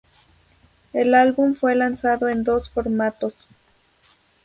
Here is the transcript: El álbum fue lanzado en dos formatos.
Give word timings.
El 0.93 1.13
álbum 1.13 1.53
fue 1.53 1.75
lanzado 1.75 2.27
en 2.27 2.43
dos 2.43 2.71
formatos. 2.71 3.45